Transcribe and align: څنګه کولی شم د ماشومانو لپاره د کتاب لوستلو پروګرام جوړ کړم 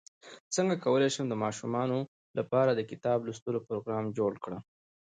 څنګه 0.55 0.75
کولی 0.83 1.09
شم 1.15 1.25
د 1.29 1.35
ماشومانو 1.43 1.99
لپاره 2.37 2.71
د 2.73 2.81
کتاب 2.91 3.19
لوستلو 3.27 3.65
پروګرام 3.67 4.05
جوړ 4.17 4.31
کړم 4.43 4.61